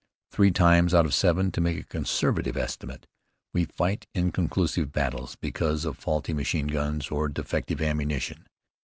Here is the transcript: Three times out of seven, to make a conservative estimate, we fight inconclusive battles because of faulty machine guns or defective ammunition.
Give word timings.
Three 0.31 0.49
times 0.49 0.95
out 0.95 1.05
of 1.05 1.13
seven, 1.13 1.51
to 1.51 1.61
make 1.61 1.77
a 1.77 1.83
conservative 1.83 2.57
estimate, 2.57 3.05
we 3.53 3.65
fight 3.65 4.07
inconclusive 4.15 4.91
battles 4.91 5.35
because 5.35 5.85
of 5.85 5.95
faulty 5.99 6.33
machine 6.33 6.65
guns 6.65 7.09
or 7.11 7.29
defective 7.29 7.83
ammunition. 7.83 8.47